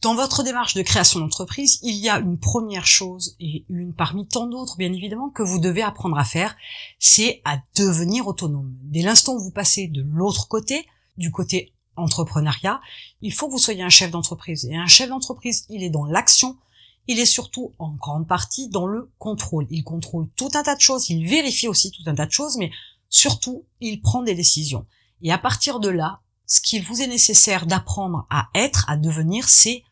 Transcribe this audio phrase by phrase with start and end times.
[0.00, 4.28] Dans votre démarche de création d'entreprise, il y a une première chose et une parmi
[4.28, 6.56] tant d'autres, bien évidemment, que vous devez apprendre à faire,
[7.00, 8.76] c'est à devenir autonome.
[8.82, 12.80] Dès l'instant où vous passez de l'autre côté, du côté entrepreneuriat,
[13.22, 14.66] il faut que vous soyez un chef d'entreprise.
[14.66, 16.56] Et un chef d'entreprise, il est dans l'action,
[17.08, 19.66] il est surtout en grande partie dans le contrôle.
[19.68, 22.56] Il contrôle tout un tas de choses, il vérifie aussi tout un tas de choses,
[22.56, 22.70] mais
[23.08, 24.86] surtout, il prend des décisions.
[25.22, 29.48] Et à partir de là, ce qu'il vous est nécessaire d'apprendre à être, à devenir,
[29.48, 29.82] c'est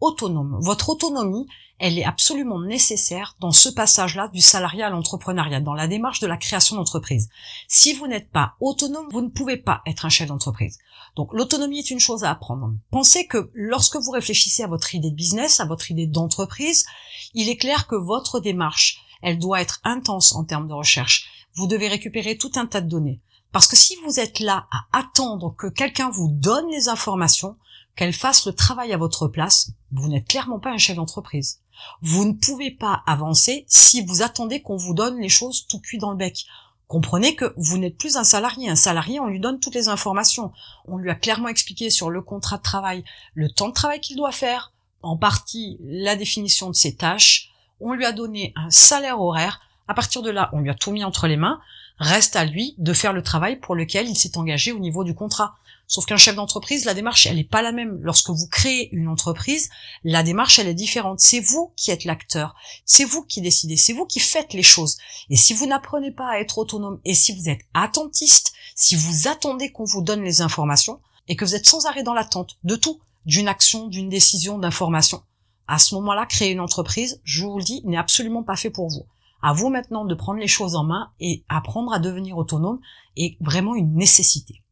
[0.00, 0.58] autonome.
[0.60, 1.46] Votre autonomie,
[1.78, 6.26] elle est absolument nécessaire dans ce passage-là du salariat à l'entrepreneuriat, dans la démarche de
[6.26, 7.28] la création d'entreprise.
[7.68, 10.78] Si vous n'êtes pas autonome, vous ne pouvez pas être un chef d'entreprise.
[11.16, 12.74] Donc l'autonomie est une chose à apprendre.
[12.90, 16.86] Pensez que lorsque vous réfléchissez à votre idée de business, à votre idée d'entreprise,
[17.34, 21.46] il est clair que votre démarche, elle doit être intense en termes de recherche.
[21.54, 23.20] Vous devez récupérer tout un tas de données.
[23.56, 27.56] Parce que si vous êtes là à attendre que quelqu'un vous donne les informations,
[27.94, 31.62] qu'elle fasse le travail à votre place, vous n'êtes clairement pas un chef d'entreprise.
[32.02, 35.96] Vous ne pouvez pas avancer si vous attendez qu'on vous donne les choses tout cuit
[35.96, 36.44] dans le bec.
[36.86, 38.68] Comprenez que vous n'êtes plus un salarié.
[38.68, 40.52] Un salarié, on lui donne toutes les informations.
[40.84, 44.18] On lui a clairement expliqué sur le contrat de travail le temps de travail qu'il
[44.18, 47.52] doit faire, en partie la définition de ses tâches.
[47.80, 49.62] On lui a donné un salaire horaire.
[49.88, 51.58] À partir de là, on lui a tout mis entre les mains.
[51.98, 55.14] Reste à lui de faire le travail pour lequel il s'est engagé au niveau du
[55.14, 55.54] contrat.
[55.88, 57.98] Sauf qu'un chef d'entreprise, la démarche, elle n'est pas la même.
[58.02, 59.70] Lorsque vous créez une entreprise,
[60.02, 61.20] la démarche, elle est différente.
[61.20, 62.54] C'est vous qui êtes l'acteur.
[62.84, 63.76] C'est vous qui décidez.
[63.76, 64.98] C'est vous qui faites les choses.
[65.30, 69.28] Et si vous n'apprenez pas à être autonome et si vous êtes attentiste, si vous
[69.28, 72.76] attendez qu'on vous donne les informations et que vous êtes sans arrêt dans l'attente de
[72.76, 75.22] tout, d'une action, d'une décision, d'information,
[75.68, 78.88] à ce moment-là, créer une entreprise, je vous le dis, n'est absolument pas fait pour
[78.88, 79.06] vous.
[79.46, 82.80] À vous maintenant de prendre les choses en main et apprendre à devenir autonome
[83.16, 84.64] est vraiment une nécessité.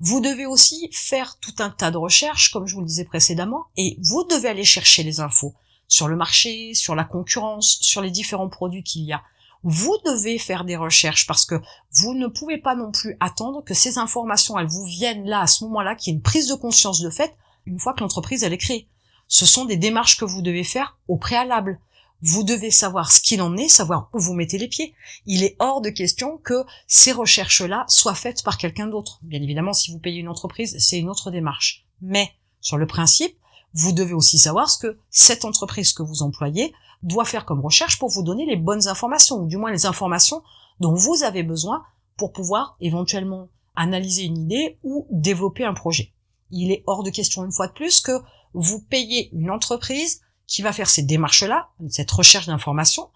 [0.00, 3.66] Vous devez aussi faire tout un tas de recherches, comme je vous le disais précédemment,
[3.76, 5.52] et vous devez aller chercher les infos
[5.86, 9.20] sur le marché, sur la concurrence, sur les différents produits qu'il y a.
[9.64, 13.74] Vous devez faire des recherches parce que vous ne pouvez pas non plus attendre que
[13.74, 16.54] ces informations, elles vous viennent là, à ce moment-là, qu'il y ait une prise de
[16.54, 17.36] conscience de fait,
[17.66, 18.88] une fois que l'entreprise, elle est créée.
[19.28, 21.80] Ce sont des démarches que vous devez faire au préalable
[22.22, 24.94] vous devez savoir ce qu'il en est, savoir où vous mettez les pieds.
[25.26, 29.18] Il est hors de question que ces recherches-là soient faites par quelqu'un d'autre.
[29.22, 31.84] Bien évidemment, si vous payez une entreprise, c'est une autre démarche.
[32.00, 33.36] Mais, sur le principe,
[33.74, 36.72] vous devez aussi savoir ce que cette entreprise que vous employez
[37.02, 40.42] doit faire comme recherche pour vous donner les bonnes informations, ou du moins les informations
[40.78, 41.84] dont vous avez besoin
[42.16, 46.12] pour pouvoir éventuellement analyser une idée ou développer un projet.
[46.50, 48.12] Il est hors de question une fois de plus que
[48.52, 53.08] vous payez une entreprise qui va faire ces démarches-là, cette recherche d'informations,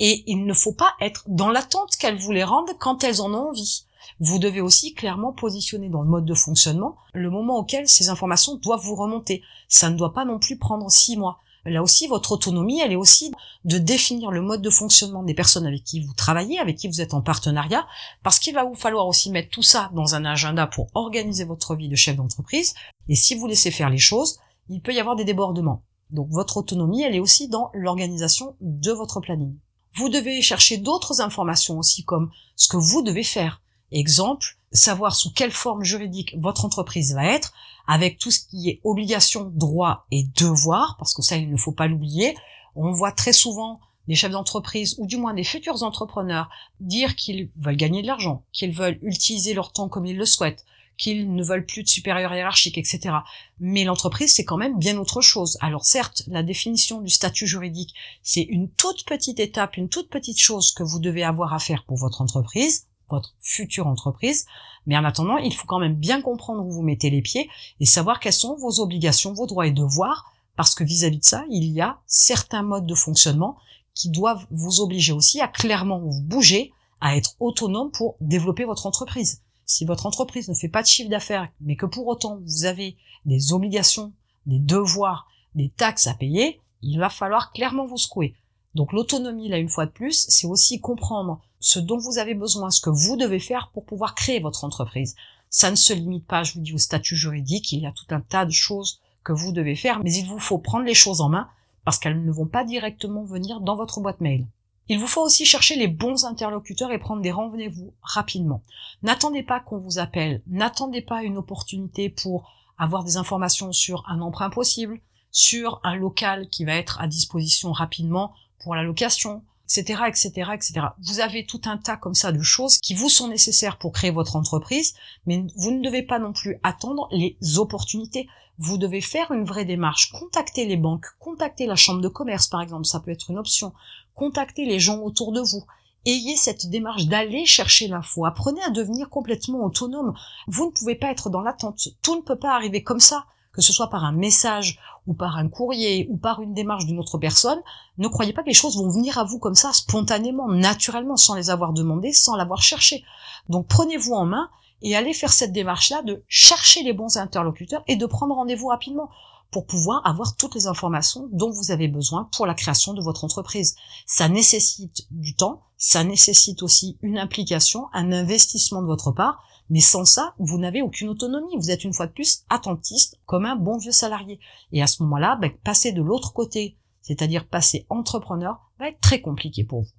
[0.00, 3.32] et il ne faut pas être dans l'attente qu'elles vous les rendent quand elles en
[3.32, 3.84] ont envie.
[4.20, 8.56] Vous devez aussi clairement positionner dans le mode de fonctionnement le moment auquel ces informations
[8.56, 9.42] doivent vous remonter.
[9.68, 11.38] Ça ne doit pas non plus prendre six mois.
[11.64, 13.32] Là aussi, votre autonomie, elle est aussi
[13.64, 17.00] de définir le mode de fonctionnement des personnes avec qui vous travaillez, avec qui vous
[17.00, 17.86] êtes en partenariat,
[18.22, 21.76] parce qu'il va vous falloir aussi mettre tout ça dans un agenda pour organiser votre
[21.76, 22.74] vie de chef d'entreprise.
[23.08, 24.38] Et si vous laissez faire les choses,
[24.68, 25.82] il peut y avoir des débordements.
[26.10, 29.56] Donc votre autonomie, elle est aussi dans l'organisation de votre planning.
[29.94, 33.60] Vous devez chercher d'autres informations aussi comme ce que vous devez faire.
[33.90, 37.52] Exemple, savoir sous quelle forme juridique votre entreprise va être,
[37.86, 41.72] avec tout ce qui est obligation, droit et devoir, parce que ça, il ne faut
[41.72, 42.36] pas l'oublier.
[42.76, 46.48] On voit très souvent des chefs d'entreprise ou du moins des futurs entrepreneurs
[46.80, 50.64] dire qu'ils veulent gagner de l'argent, qu'ils veulent utiliser leur temps comme ils le souhaitent,
[50.98, 53.14] qu'ils ne veulent plus de supérieur hiérarchique, etc.
[53.60, 55.56] Mais l'entreprise, c'est quand même bien autre chose.
[55.60, 60.38] Alors certes, la définition du statut juridique, c'est une toute petite étape, une toute petite
[60.38, 64.44] chose que vous devez avoir à faire pour votre entreprise, votre future entreprise.
[64.86, 67.48] Mais en attendant, il faut quand même bien comprendre où vous mettez les pieds
[67.80, 71.24] et savoir quelles sont vos obligations, vos droits et devoirs, parce que vis-à-vis -vis de
[71.24, 73.56] ça, il y a certains modes de fonctionnement
[73.94, 78.86] qui doivent vous obliger aussi à clairement vous bouger, à être autonome pour développer votre
[78.86, 79.42] entreprise.
[79.68, 82.96] Si votre entreprise ne fait pas de chiffre d'affaires, mais que pour autant vous avez
[83.26, 84.14] des obligations,
[84.46, 88.34] des devoirs, des taxes à payer, il va falloir clairement vous secouer.
[88.74, 92.70] Donc l'autonomie, là, une fois de plus, c'est aussi comprendre ce dont vous avez besoin,
[92.70, 95.14] ce que vous devez faire pour pouvoir créer votre entreprise.
[95.50, 98.06] Ça ne se limite pas, je vous dis, au statut juridique, il y a tout
[98.08, 101.20] un tas de choses que vous devez faire, mais il vous faut prendre les choses
[101.20, 101.46] en main
[101.84, 104.46] parce qu'elles ne vont pas directement venir dans votre boîte mail.
[104.88, 108.62] Il vous faut aussi chercher les bons interlocuteurs et prendre des rendez-vous rapidement.
[109.02, 114.20] N'attendez pas qu'on vous appelle, n'attendez pas une opportunité pour avoir des informations sur un
[114.20, 115.00] emprunt possible,
[115.30, 119.42] sur un local qui va être à disposition rapidement pour la location.
[119.68, 120.80] Etc., etc., etc.
[121.02, 124.10] Vous avez tout un tas comme ça de choses qui vous sont nécessaires pour créer
[124.10, 124.94] votre entreprise,
[125.26, 128.28] mais vous ne devez pas non plus attendre les opportunités.
[128.56, 132.62] Vous devez faire une vraie démarche, contacter les banques, contacter la chambre de commerce par
[132.62, 133.72] exemple, ça peut être une option,
[134.14, 135.64] contacter les gens autour de vous.
[136.06, 138.24] Ayez cette démarche d'aller chercher l'info.
[138.24, 140.14] Apprenez à devenir complètement autonome.
[140.46, 141.88] Vous ne pouvez pas être dans l'attente.
[142.02, 143.26] Tout ne peut pas arriver comme ça
[143.58, 144.78] que ce soit par un message
[145.08, 147.58] ou par un courrier ou par une démarche d'une autre personne,
[147.98, 151.34] ne croyez pas que les choses vont venir à vous comme ça, spontanément, naturellement, sans
[151.34, 153.02] les avoir demandées, sans l'avoir cherché.
[153.48, 154.48] Donc prenez-vous en main
[154.82, 159.10] et allez faire cette démarche-là de chercher les bons interlocuteurs et de prendre rendez-vous rapidement
[159.50, 163.24] pour pouvoir avoir toutes les informations dont vous avez besoin pour la création de votre
[163.24, 163.74] entreprise.
[164.06, 169.80] Ça nécessite du temps, ça nécessite aussi une implication, un investissement de votre part, mais
[169.80, 171.56] sans ça, vous n'avez aucune autonomie.
[171.56, 174.40] Vous êtes une fois de plus attentiste comme un bon vieux salarié.
[174.72, 179.20] Et à ce moment-là, ben, passer de l'autre côté, c'est-à-dire passer entrepreneur, va être très
[179.20, 179.90] compliqué pour vous.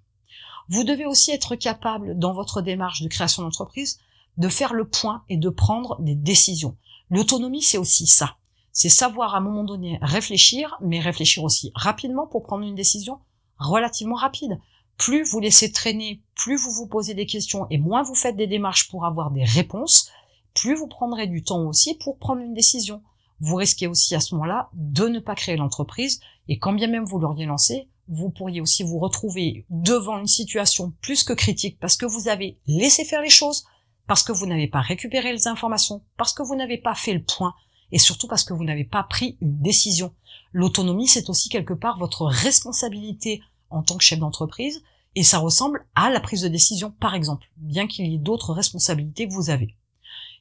[0.70, 4.00] Vous devez aussi être capable, dans votre démarche de création d'entreprise,
[4.38, 6.78] de faire le point et de prendre des décisions.
[7.10, 8.38] L'autonomie, c'est aussi ça.
[8.72, 13.20] C'est savoir à un moment donné réfléchir, mais réfléchir aussi rapidement pour prendre une décision
[13.58, 14.60] relativement rapide
[15.00, 18.48] plus vous laissez traîner, plus vous vous posez des questions et moins vous faites des
[18.48, 20.12] démarches pour avoir des réponses,
[20.54, 23.02] plus vous prendrez du temps aussi pour prendre une décision.
[23.40, 26.20] Vous risquez aussi à ce moment-là de ne pas créer l'entreprise
[26.50, 30.94] et quand bien même vous l'auriez lancé, vous pourriez aussi vous retrouver devant une situation
[31.02, 33.66] plus que critique parce que vous avez laissé faire les choses,
[34.06, 37.24] parce que vous n'avez pas récupéré les informations, parce que vous n'avez pas fait le
[37.24, 37.54] point
[37.94, 40.14] et surtout parce que vous n'avez pas pris une décision.
[40.52, 44.82] L'autonomie, c'est aussi quelque part votre responsabilité en tant que chef d'entreprise,
[45.16, 48.54] et ça ressemble à la prise de décision, par exemple, bien qu'il y ait d'autres
[48.54, 49.76] responsabilités que vous avez.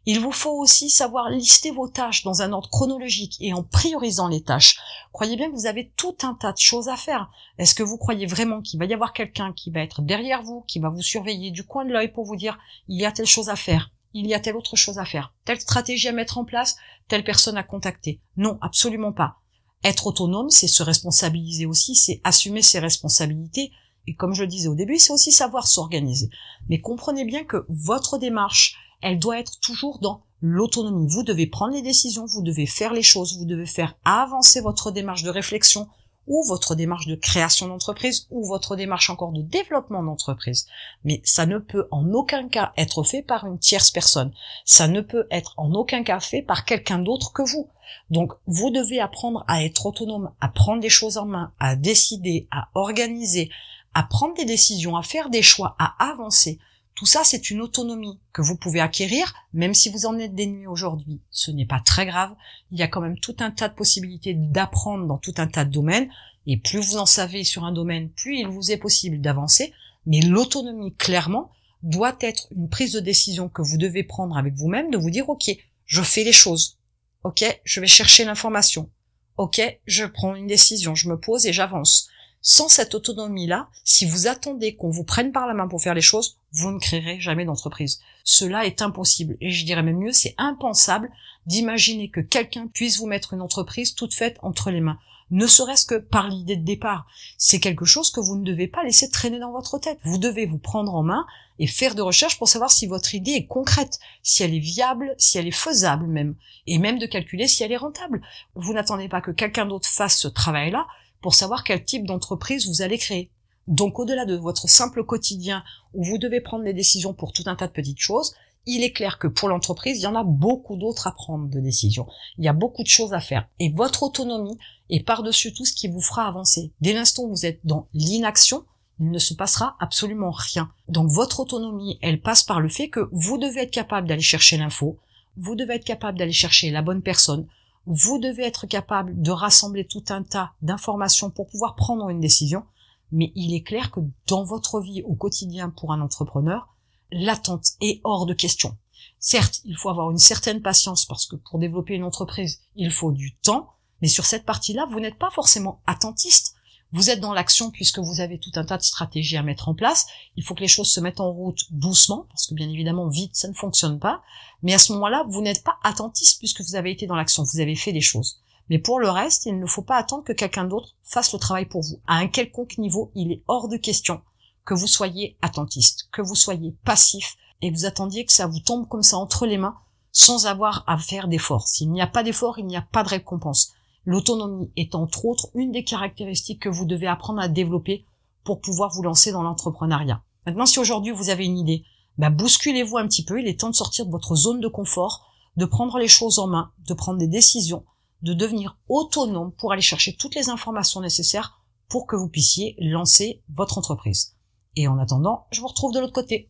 [0.06, 4.28] Il vous faut aussi savoir lister vos tâches dans un ordre chronologique et en priorisant
[4.28, 4.78] les tâches.
[5.12, 7.28] Croyez bien que vous avez tout un tas de choses à faire.
[7.58, 10.64] Est-ce que vous croyez vraiment qu'il va y avoir quelqu'un qui va être derrière vous,
[10.66, 13.26] qui va vous surveiller du coin de l'œil pour vous dire il y a telle
[13.26, 16.38] chose à faire, il y a telle autre chose à faire, telle stratégie à mettre
[16.38, 16.76] en place,
[17.08, 19.36] telle personne à contacter Non, absolument pas.
[19.84, 23.72] Être autonome, c'est se responsabiliser aussi, c'est assumer ses responsabilités.
[24.08, 26.30] Et comme je disais au début, c'est aussi savoir s'organiser.
[26.70, 31.06] Mais comprenez bien que votre démarche, elle doit être toujours dans l'autonomie.
[31.08, 34.90] Vous devez prendre les décisions, vous devez faire les choses, vous devez faire avancer votre
[34.90, 35.88] démarche de réflexion,
[36.28, 40.66] ou votre démarche de création d'entreprise ou votre démarche encore de développement d'entreprise.
[41.04, 44.32] Mais ça ne peut en aucun cas être fait par une tierce personne.
[44.64, 47.68] Ça ne peut être en aucun cas fait par quelqu'un d'autre que vous.
[48.10, 52.46] Donc vous devez apprendre à être autonome, à prendre des choses en main, à décider,
[52.50, 53.50] à organiser,
[53.94, 56.58] à prendre des décisions, à faire des choix, à avancer.
[56.94, 60.66] Tout ça, c'est une autonomie que vous pouvez acquérir, même si vous en êtes dénué
[60.66, 61.20] aujourd'hui.
[61.30, 62.34] Ce n'est pas très grave.
[62.72, 65.64] Il y a quand même tout un tas de possibilités d'apprendre dans tout un tas
[65.64, 66.10] de domaines.
[66.46, 69.72] Et plus vous en savez sur un domaine, plus il vous est possible d'avancer.
[70.06, 71.52] Mais l'autonomie, clairement,
[71.82, 75.28] doit être une prise de décision que vous devez prendre avec vous-même, de vous dire,
[75.28, 75.50] OK,
[75.84, 76.78] je fais les choses.
[77.22, 78.90] OK, je vais chercher l'information.
[79.36, 82.08] OK, je prends une décision, je me pose et j'avance.
[82.40, 86.00] Sans cette autonomie-là, si vous attendez qu'on vous prenne par la main pour faire les
[86.00, 88.00] choses, vous ne créerez jamais d'entreprise.
[88.24, 89.36] Cela est impossible.
[89.40, 91.10] Et je dirais même mieux, c'est impensable
[91.46, 94.98] d'imaginer que quelqu'un puisse vous mettre une entreprise toute faite entre les mains.
[95.30, 97.06] Ne serait-ce que par l'idée de départ.
[97.36, 99.98] C'est quelque chose que vous ne devez pas laisser traîner dans votre tête.
[100.04, 101.26] Vous devez vous prendre en main
[101.58, 105.14] et faire de recherches pour savoir si votre idée est concrète, si elle est viable,
[105.18, 106.34] si elle est faisable même,
[106.66, 108.22] et même de calculer si elle est rentable.
[108.54, 110.86] Vous n'attendez pas que quelqu'un d'autre fasse ce travail-là,
[111.20, 113.30] pour savoir quel type d'entreprise vous allez créer.
[113.66, 115.62] Donc au-delà de votre simple quotidien
[115.92, 118.34] où vous devez prendre des décisions pour tout un tas de petites choses,
[118.66, 121.60] il est clair que pour l'entreprise, il y en a beaucoup d'autres à prendre de
[121.60, 122.06] décisions.
[122.36, 123.48] Il y a beaucoup de choses à faire.
[123.58, 124.58] Et votre autonomie
[124.90, 126.72] est par-dessus tout ce qui vous fera avancer.
[126.80, 128.64] Dès l'instant où vous êtes dans l'inaction,
[129.00, 130.70] il ne se passera absolument rien.
[130.88, 134.58] Donc votre autonomie, elle passe par le fait que vous devez être capable d'aller chercher
[134.58, 134.98] l'info,
[135.36, 137.46] vous devez être capable d'aller chercher la bonne personne,
[137.90, 142.64] vous devez être capable de rassembler tout un tas d'informations pour pouvoir prendre une décision.
[143.12, 146.68] Mais il est clair que dans votre vie au quotidien pour un entrepreneur,
[147.10, 148.76] l'attente est hors de question.
[149.18, 153.10] Certes, il faut avoir une certaine patience parce que pour développer une entreprise, il faut
[153.10, 153.70] du temps,
[154.02, 156.56] mais sur cette partie-là, vous n'êtes pas forcément attentiste.
[156.92, 159.74] Vous êtes dans l'action puisque vous avez tout un tas de stratégies à mettre en
[159.74, 160.06] place.
[160.36, 163.36] Il faut que les choses se mettent en route doucement, parce que bien évidemment, vite,
[163.36, 164.22] ça ne fonctionne pas.
[164.62, 167.60] Mais à ce moment-là, vous n'êtes pas attentiste puisque vous avez été dans l'action, vous
[167.60, 168.40] avez fait des choses.
[168.70, 171.66] Mais pour le reste, il ne faut pas attendre que quelqu'un d'autre fasse le travail
[171.66, 172.00] pour vous.
[172.06, 174.22] À un quelconque niveau, il est hors de question
[174.64, 178.60] que vous soyez attentiste, que vous soyez passif et que vous attendiez que ça vous
[178.60, 179.76] tombe comme ça entre les mains
[180.12, 181.68] sans avoir à faire d'efforts.
[181.68, 183.72] S'il n'y a pas d'effort, il n'y a pas de récompense.
[184.04, 188.04] L'autonomie est entre autres une des caractéristiques que vous devez apprendre à développer
[188.44, 190.22] pour pouvoir vous lancer dans l'entrepreneuriat.
[190.46, 191.84] Maintenant, si aujourd'hui vous avez une idée,
[192.16, 193.40] bah, bousculez-vous un petit peu.
[193.40, 195.26] Il est temps de sortir de votre zone de confort,
[195.56, 197.84] de prendre les choses en main, de prendre des décisions,
[198.22, 203.42] de devenir autonome pour aller chercher toutes les informations nécessaires pour que vous puissiez lancer
[203.50, 204.34] votre entreprise.
[204.76, 206.48] Et en attendant, je vous retrouve de l'autre côté.